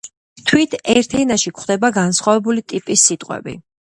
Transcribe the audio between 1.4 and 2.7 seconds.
გვხვდება განსხვავებული